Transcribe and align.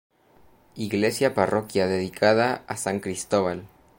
Iglesia 0.77 1.35
parroquia 1.35 1.85
dedicada 1.85 2.63
a 2.65 2.75
San 2.75 3.01
Cristóbal. 3.01 3.67